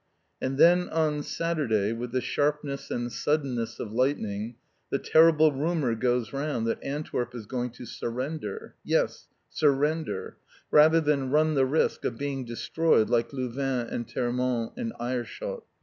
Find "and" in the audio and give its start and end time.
0.41-0.57, 2.89-3.11, 13.91-14.07, 14.75-14.91